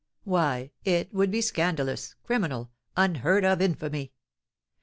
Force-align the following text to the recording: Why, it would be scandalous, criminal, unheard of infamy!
Why, 0.23 0.71
it 0.83 1.13
would 1.13 1.29
be 1.29 1.41
scandalous, 1.41 2.15
criminal, 2.23 2.71
unheard 2.97 3.45
of 3.45 3.61
infamy! 3.61 4.13